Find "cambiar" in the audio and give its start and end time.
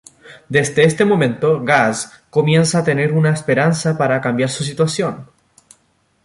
4.19-4.49